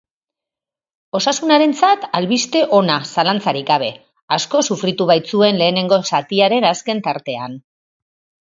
Osasunarentzat 1.17 2.07
albiste 2.19 2.63
ona 2.79 2.95
zalantzarik 3.15 3.67
gabe, 3.69 3.91
asko 4.39 4.65
sufritu 4.71 5.07
baitzuen 5.13 5.63
lehenengo 5.63 6.03
zatiaren 6.13 6.67
azken 6.75 7.05
tartean. 7.11 7.59